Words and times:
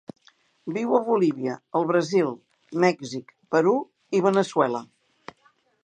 Viu 0.77 0.95
a 0.99 1.01
Bolívia, 1.09 1.57
el 1.81 1.85
Brasil, 1.91 2.33
Mèxic, 2.87 3.35
Perú 3.57 3.79
i 4.21 4.27
Veneçuela. 4.31 4.85